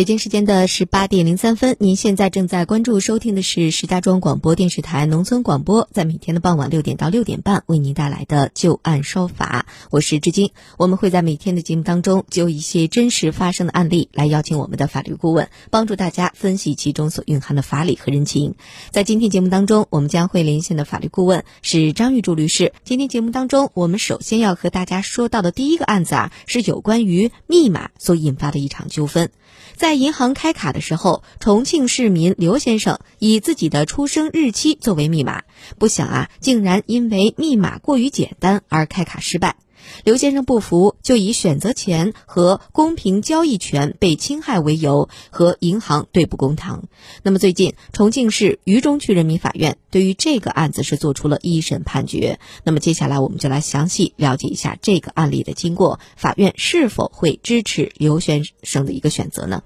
[0.00, 9.66] 北京时间的十八点零三分，您现在正在关注收听的是石家庄广播电视台农村广播，在每天的傍晚六点到六点半为您带来的旧案说法。
[9.90, 18.54] 我是志金，我们会在每天的节目当中就一些真实发生的案例来邀请我们的法律顾问，帮助大家分析其中所蕴含的法理和人情。
[18.90, 22.72] 在今天节目当中，我们将会连线的法律顾问是张玉柱律师。
[22.84, 29.28] 今天节目当中，我们首先要和大家说到的第一个案子啊，是有关于密码所引发的一场纠纷。
[29.76, 35.42] 在在银行开卡的时候，重庆市民刘先生以自己的出生日期作为密码，
[35.80, 39.56] 不想啊，竟然因为密码过于简单而开卡失败。
[40.04, 46.84] 刘先生不服，就以选择权和公平交易权被侵害为由，和银行对簿公堂。
[47.24, 52.38] 那么最近，重庆市渝中区人民法院对于这个案子是做出了一审判决。
[52.62, 59.64] 那么接下来，我们就来详细了解一下这个案例的经过，法院是否会支持刘先生的一个选择呢？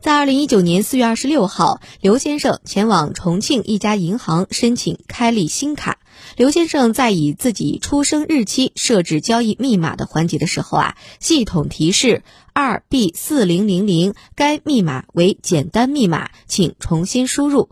[0.00, 5.98] 在二零一九年四月二十六号，刘先生前往重庆一家银行申请开立新卡。
[6.36, 17.68] 刘先生在以自己出生日期设置交易密码的环节的时候啊，系统提示二 B 四零零零，该密码为简单密码，请重新输入。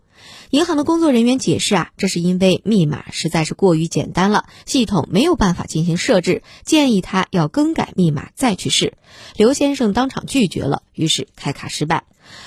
[0.51, 8.95] 银行的工作人员解释啊，这是因为密码实在是过于简单了，系统没有办法进行设置，建议他要更改密码再去试。
[9.37, 12.05] 刘先生当场拒绝了，于是开卡失败。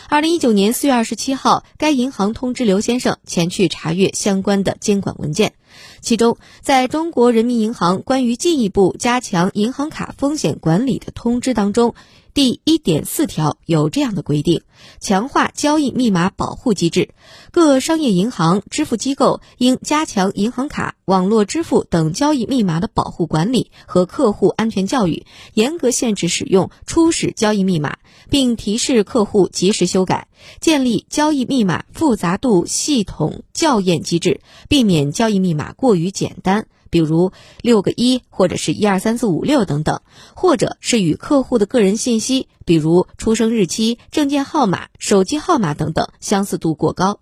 [0.10, 5.54] 二零一九年四月二十七号，该银行通知刘先生前去查阅相关的监管文件。
[6.02, 11.94] 其中，在中国人民银行关于进一步加强银行卡风险管理的通知当中，
[12.38, 14.62] 第一点四条有这样的规定：
[15.00, 17.16] 强化交易密码保护机制，
[17.50, 27.98] 各商业银行、支付机构应加强银行卡、网络支付等交易密码的保护管理和客户安全教育，严格限制使用初始交易密码，
[28.30, 30.28] 并提示客户及时修改，
[30.62, 35.74] 建立交易密码复杂度系统校验机制，避免交易密码。
[35.74, 37.32] 过于简单，比如
[37.62, 40.02] 六个一或者是一二三四五六等等，
[40.34, 47.20] 或者是与客户的个人信息，比如出生日期、证件号码、手机号码等等相似度过高。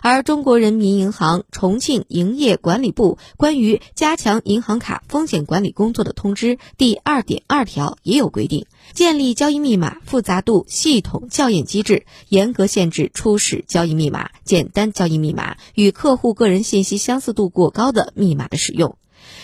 [0.00, 18.96] 而中国人民银行重庆营业管理部关于加强银行卡风险管理工作的通知第二点二条也有规定，建立交易密码复杂度系统校验机制，严格限制初始交易密码、简单交易密码与客户个人信息相似度过高的密码的使用。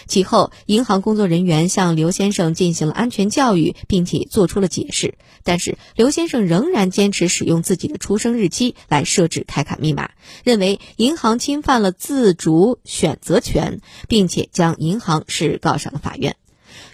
[0.06, 5.15] 其后，银行工作人员向刘先生进行了安全教育，并且做出了解释。
[5.44, 10.10] 但是，刘先生仍然坚持使用自己的出生日期来设置开卡密码，
[10.44, 16.37] 认为银行侵犯了自主选择权，并且将银行是告上了法院。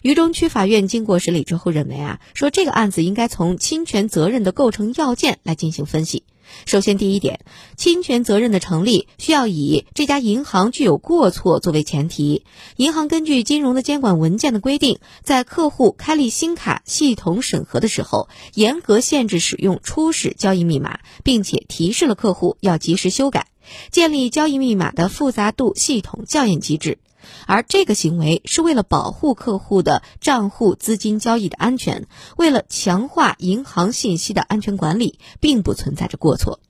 [0.02, 6.24] 渝中区法院经过审理之后认为啊，说这个案子应该从侵权责任的构成要件来进行分析。
[6.66, 7.40] 首先，第一点，
[7.76, 12.44] 侵权责任的成立需要以这家银行具有过错作为前提。
[12.76, 23.46] 银行根据金融的监管文件的规定，在客户开立新卡系统审核的时候，严格限制使用初始交易密码，并且提示了客户要及时修改，
[23.90, 26.98] 建立交易密码的复杂度系统校验机制。
[27.46, 32.06] 而这个行为是为了保护客户的账户资金交易的安全，
[32.36, 36.60] 为了强化银行信息的安全管理，并不存在着过错。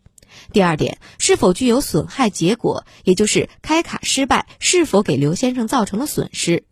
[0.53, 6.65] 第二点，是否具有损害结果，也就是开卡失败是否给刘先生造成了损失。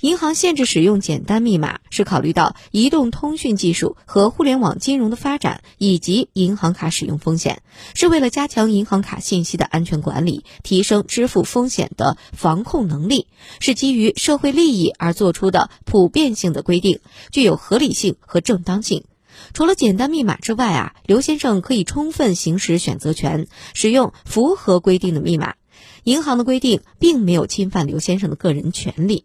[0.00, 7.62] 银行限制使用简单密码，是考虑到移动通讯技术和互联网金融的发展以及银行卡使用风险，
[7.94, 13.26] 是为了加强银行卡信息的安全管理，提升支付风险的防控能力，
[13.60, 17.00] 是基于社会利益而做出的普遍性的规定，
[17.30, 19.04] 具有合理性和正当性。
[19.52, 25.54] 除了简单密码之外啊，刘先生可以充分行使选择权，使用符合规定的密码。
[26.02, 29.24] 银行的规定并没有侵犯刘先生的个人权利。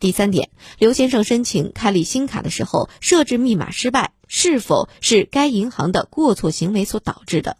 [0.00, 0.48] 第三点，
[0.78, 7.58] 刘先生申请开立新卡的时候设置密码失败，是否是该银行的过错行为所导致的？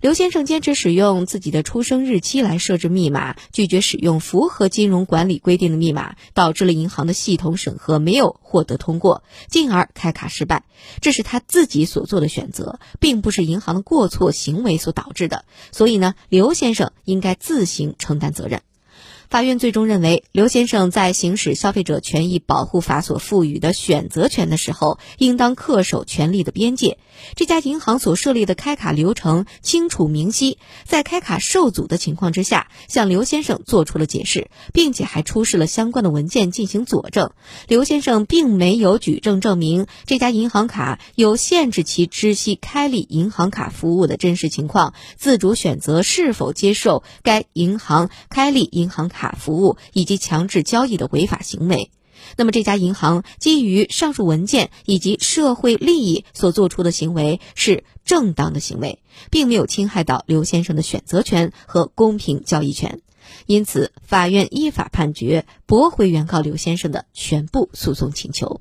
[0.00, 10.64] 刘先生坚持使用自己的出生日期来设置密码，拒绝使用符合金融管理规定的密码，导致了银行的系统审核没有获得通过，进而开卡失败。
[11.02, 15.44] 这是他自己所做的选择，并不是银行的过错行为所导致的。
[15.72, 18.62] 所以呢，刘先生应该自行承担责任。
[19.32, 26.98] 法院最终认为，刘先生在行使消费者权益保护法所赋予的选择权的时候，应当恪守权利的边界。
[27.34, 37.30] 这家银行所设立的开卡流程清楚明晰，在开卡受阻的情况之下，向刘先生做出了解释，并且还出示了相关的文件进行佐证。
[37.68, 51.92] 刘先生并没有举证证明这家银行卡有限制其知悉开立银行卡服务的真实情况，自主选择是否接受该银行开立银行卡卡服务以及强制交易的违法行为。
[52.36, 58.98] 那么，这家银行基于上述文件以及社会利益所做出的行为是正当的行为，
[59.30, 63.00] 并没有侵害到刘先生的选择权和公平交易权，
[63.46, 68.60] 因此，法院依法判决驳回原告刘先生的全部诉讼请求。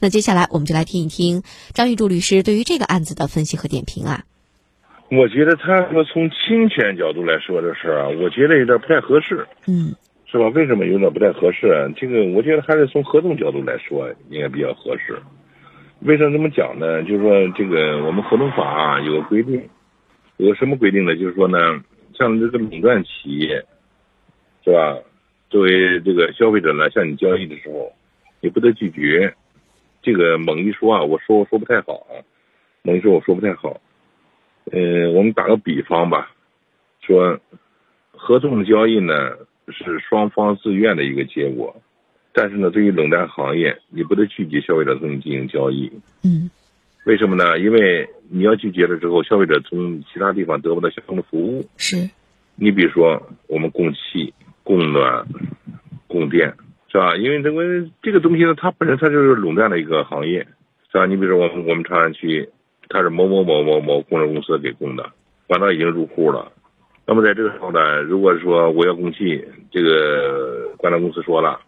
[0.00, 1.42] 那接下来，我们就来听一听
[1.74, 4.24] 张玉柱律师对于这个案子的分析和点评啊。
[5.10, 9.46] 我觉得他说从侵权角度来说这事儿啊，我觉得有点不太合适。
[9.66, 9.94] 嗯。
[10.30, 10.46] 是吧？
[10.48, 11.90] 为什么有点不太合适？
[11.96, 15.18] 这个我觉得还是从合同角度来说，应该比较合适。
[16.00, 17.02] 为什么这么讲呢？
[17.04, 19.66] 就是说，这个我们合同法啊有个规定，
[20.36, 21.16] 有个什么规定呢？
[21.16, 21.58] 就是说呢，
[22.12, 23.64] 像这个垄断企业，
[24.62, 24.98] 是吧？
[25.48, 27.90] 作为这个消费者呢，向你交易的时候，
[28.42, 29.32] 你不得拒绝。
[30.02, 32.20] 这个猛一说啊，我说我说不太好啊，
[32.82, 33.80] 猛一说我说不太好。
[34.72, 36.30] 呃，我们打个比方吧，
[37.00, 37.38] 说
[38.12, 39.14] 合同交易呢。
[39.70, 41.76] 是双方自愿的一个结果，
[42.32, 45.92] 但是呢，对于垄断行业，你不得拒绝消费者跟你进行交易。
[46.24, 46.48] 嗯，
[47.04, 47.58] 为什么呢？
[47.58, 51.62] 因为你要拒绝了之后，消费者从其他地方得不到相应的服务。
[51.76, 51.96] 是，
[52.56, 54.32] 你比如说我们供气、
[54.64, 55.26] 供暖、
[56.06, 56.50] 供电，
[56.90, 57.14] 是吧？
[57.16, 60.46] 因为这个这个东西呢，它本身它就是垄断的一个行业，
[60.90, 61.04] 是吧？
[61.04, 62.48] 你比如说我们我们长安区，
[62.88, 65.10] 它是某某某某某供热公司给供的，
[65.46, 66.52] 管道已经入户了。
[67.06, 71.60] 那么在这个时候呢，如果说我要供气，这个管道公司说了，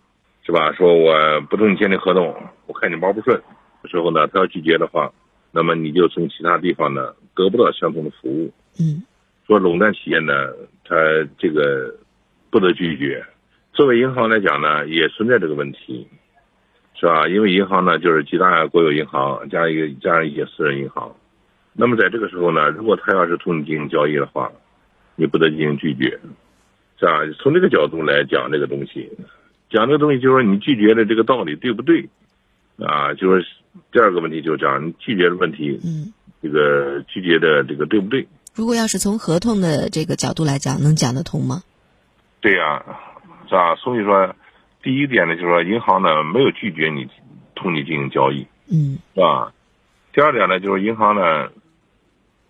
[0.44, 0.72] 是吧？
[0.72, 2.34] 说我不同意签订合同，
[2.66, 3.40] 我看你毛不顺
[3.82, 5.10] 的时候呢，他要拒绝的话，
[5.50, 8.52] 那么你就从其他地方呢得不到相同的服务。
[8.78, 9.02] 嗯，
[9.46, 10.32] 说垄断企业呢，
[10.84, 10.94] 他
[11.38, 11.94] 这个
[12.50, 13.24] 不得拒绝。
[13.72, 16.06] 作为银行来讲呢，也存在这个问题，
[17.00, 17.26] 是吧？
[17.28, 21.16] 因为银行呢就是几大国有银行加一个加上一些私人银行，
[21.72, 24.52] 那么在这个时候呢，如果他要是同你进行交易的话，
[25.16, 26.20] 你不得进行拒绝，
[26.98, 27.20] 是吧？
[27.38, 29.10] 从这个角度来讲这个东西，
[29.70, 32.10] 讲这个东西就是说你拒绝的这个道理对不对？
[32.76, 33.46] 啊，就是
[33.92, 36.12] 第二个问题就是讲你拒绝的问题，嗯，
[36.42, 38.28] 这个拒绝的这个对不对？
[38.54, 41.62] 如果要是从合同的这个角度来讲，能讲得通吗？
[42.40, 42.84] 对呀，
[43.48, 43.74] 是吧？
[43.76, 44.34] 所以说，
[44.82, 47.08] 第一点呢，就是说银行呢没有拒绝你
[47.54, 49.52] 同你进行交易，嗯，是吧？
[50.12, 51.50] 第二点呢，就是银行呢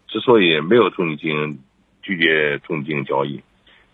[0.07, 1.59] 之所以没有同你进行。
[2.03, 3.43] 拒绝同你进行交易，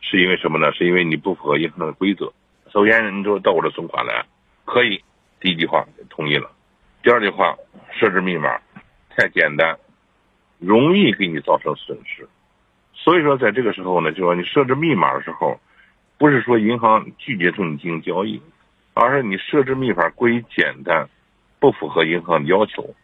[0.01, 0.73] 是因为什么呢？
[0.73, 2.33] 是因为你不符合银行的规则。
[2.73, 4.25] 首先，你说到我的存款来，
[4.65, 5.03] 可以，
[5.41, 6.49] 第一句话同意了。
[7.03, 7.57] 第二句话，
[7.99, 8.61] 设置密码
[9.11, 9.77] 太简单，
[10.61, 12.29] 容易给你造成损失。
[12.95, 15.59] 所以说，在这个时候呢，就说你设置密码的时候，
[16.19, 18.41] 不是说银行拒绝同你进行交易，
[18.95, 21.09] 而是你设置密码过于简单，
[21.61, 22.95] 不符合银行的要求，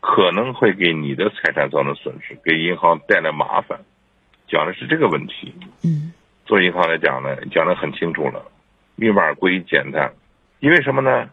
[0.00, 3.78] 可能会给你的财产造成损失，给银行带来麻烦。
[4.48, 5.54] 讲的是这个问题。
[5.84, 6.12] 嗯，
[6.46, 8.44] 做银行来讲呢，讲的很清楚了，
[8.96, 10.12] 密码过于简单，
[10.60, 11.30] 因为什么呢？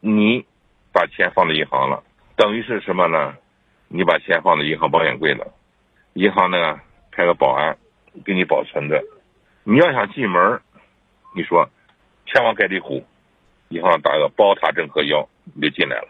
[0.00, 0.44] 你
[0.92, 2.02] 把钱放在银行了，
[2.36, 3.34] 等于是什么呢？
[3.88, 5.46] 你把钱放在银行保险柜了，
[6.14, 6.80] 银行呢
[7.10, 7.76] 派个保安
[8.24, 9.02] 给你保存着。
[9.70, 10.62] 你要想进门，
[11.36, 11.68] 你说
[12.24, 13.04] 天王盖地虎，
[13.68, 16.08] 银行打个包塔镇河妖，你就进来了。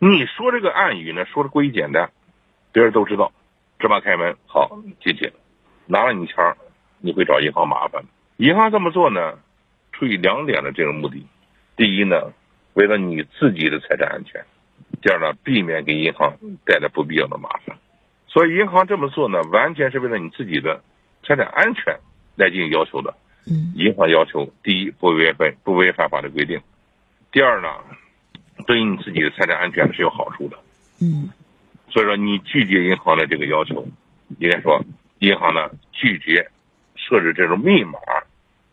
[0.00, 2.10] 你说这个暗语呢，说的过于简单，
[2.72, 3.30] 别人都知道，
[3.78, 5.32] 芝麻开门，好进去。
[5.86, 6.34] 拿了你钱
[6.98, 8.02] 你会找银行麻烦。
[8.38, 9.38] 银行这么做呢，
[9.92, 11.24] 出于两点的这个目的：
[11.76, 12.32] 第一呢，
[12.74, 14.42] 为了你自己的财产安全；
[15.00, 16.36] 第二呢，避免给银行
[16.66, 17.78] 带来不必要的麻烦。
[18.26, 20.82] 所以银行这么做呢，完全是为了你自己的
[21.22, 22.00] 财产安全
[22.38, 23.14] 来进行要求的。
[23.46, 26.60] 嗯，银行要求第一不违反不违反法律规定，
[27.32, 27.68] 第二呢，
[28.66, 30.56] 对于你自己的财产安全是有好处的。
[31.00, 31.28] 嗯，
[31.90, 33.86] 所以说你拒绝银行的这个要求，
[34.38, 34.82] 应该说。
[35.20, 36.48] 银行呢拒绝
[36.94, 37.98] 设置这种密码，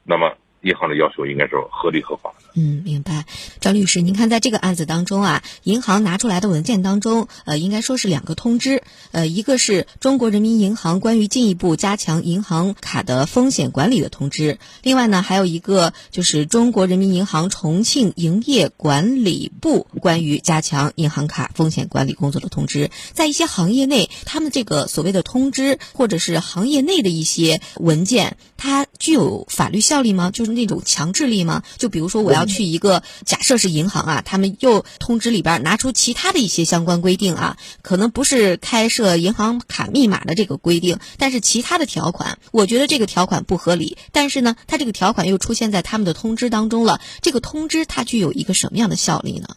[0.04, 0.32] 那么。
[0.66, 2.46] 银行的要求应该是合理合法的。
[2.56, 3.26] 嗯，明白，
[3.60, 8.82] 张律师，您看在这个案子当中啊，银行拿出来的文件当中，呃，应该说是两个通知，
[9.12, 22.90] 呃，一个是中国人民银行关于进一步加强银行卡的风险管理的通知，另外呢，还有一个就是中国人民银行重庆营业管理部关于加强银行卡风险管理工作的通知。
[23.14, 30.32] 在一些行业内，他们这个所谓的通知或者是行业内的一些文件，它具有法律效力吗？
[30.32, 30.55] 就是。
[30.56, 31.62] 那种强制力吗？
[31.78, 49.48] 就比如说我要去一个假设是银行啊，他们又通知里边拿出其他的一些相关规定啊，可能不是开设银行卡密码的这个规定，但是其他的条款，我觉得这个条款不合理，但是呢，它这个条款又出现在他们的通知当中了，这个通知它具有一个什么样的效力呢？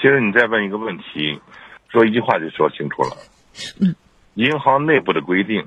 [0.00, 1.40] 其实你再问一个问题，
[1.90, 3.16] 说一句话就说清楚了。
[3.80, 3.94] 嗯，
[4.34, 5.66] 银行内部的规定，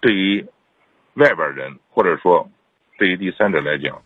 [0.00, 0.46] 对于
[1.14, 2.48] 外边人或者说
[2.98, 4.00] 对于第三者来讲，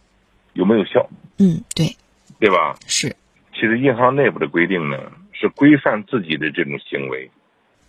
[0.52, 1.09] 有没有效？
[1.38, 1.97] 嗯，对，
[2.38, 2.76] 对吧？
[2.87, 3.16] 是。
[3.54, 4.99] 其实银行内部的规定呢，
[5.32, 7.30] 是规范自己的这种行为，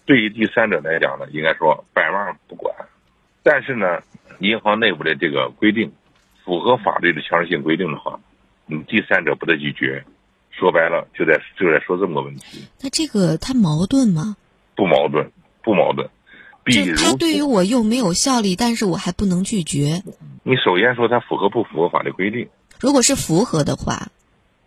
[0.05, 2.75] 对于第三者来讲呢，应该说百万不管。
[3.41, 4.01] 但是呢，
[4.39, 5.91] 银行内部的这个规定
[6.45, 8.19] 符合法律的强制性规定的话，
[8.65, 10.05] 你第三者不得拒绝。
[10.51, 12.67] 说白了，就在就在说这么个问题。
[12.79, 14.37] 那这个它矛盾吗？
[14.75, 15.31] 不矛盾，
[15.63, 16.09] 不矛盾。
[16.63, 20.03] 比如，它对于我又没有效力，但是我还不能拒绝。
[20.43, 22.47] 你首先说它符合不符合法律规定？
[22.79, 24.07] 如果是符合的话，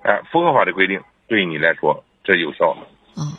[0.03, 2.89] 哎，符合法律规定，对你来说这有效了，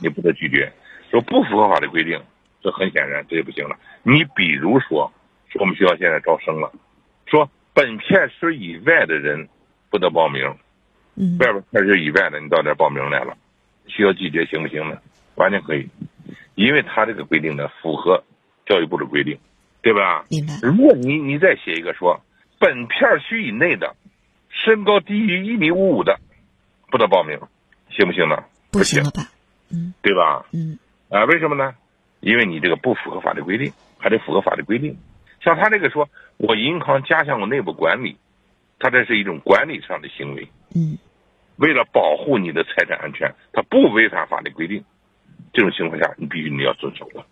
[0.01, 0.71] 你不得拒绝。
[1.09, 2.21] 说不符合法律规定，
[2.61, 3.75] 这很显然这就不行了。
[4.03, 5.11] 你比如说，
[5.49, 6.71] 说我们学校现在招生了，
[7.25, 9.47] 说本片区以外的人
[9.89, 10.43] 不得报名。
[11.15, 13.35] 嗯，外边片区以外的，你到这报名来了，
[13.87, 14.97] 需要拒绝行不行呢？
[15.35, 15.89] 完全可以，
[16.53, 18.23] 因为他这个规定呢符合
[18.67, 19.39] 教育部的规定，
[19.81, 20.25] 对吧？
[20.29, 20.53] 明白。
[20.61, 22.21] 如果你你再写一个说，
[22.59, 23.95] 本片区以内的，
[24.49, 26.19] 身高低于一米五五的，
[26.89, 27.39] 不得报名，
[27.89, 28.43] 行不行呢？
[28.71, 29.29] 不行了吧？
[29.71, 30.45] 嗯，对吧？
[30.51, 31.75] 嗯，啊，为什么呢？
[32.19, 34.97] 因为你这个不符合法律规定，还得符合法律规定。
[35.41, 38.17] 像他这个说，我银行加强我内部管理，
[38.79, 40.47] 他这是一种管理上的行为。
[40.75, 40.97] 嗯。
[41.57, 44.83] 为了保护你的财产安全，他不违反法律规定，
[45.53, 47.25] 这种情况下，你必须你要遵守了。